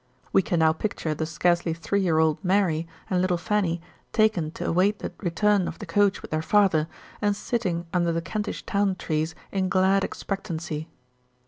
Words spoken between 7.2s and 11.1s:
and sitting under the Kentish Town trees in glad expectancy.